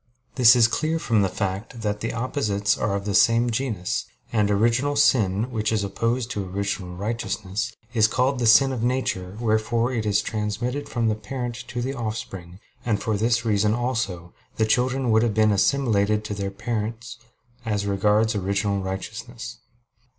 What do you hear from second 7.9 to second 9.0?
is called the sin of